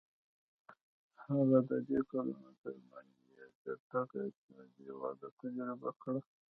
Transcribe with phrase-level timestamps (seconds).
[1.25, 6.19] هغه د دې کلونو ترمنځ یې چټکه اقتصادي وده تجربه کړه.